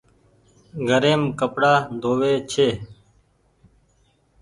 گهريم 0.87 1.21
ڪپڙآ 1.39 1.73
ڌو 2.01 2.11
وي 2.19 2.33
ڇي۔ 2.51 2.67